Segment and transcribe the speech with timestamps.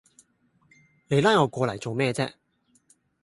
[1.09, 2.33] 你拉我過嚟做咩嘢啫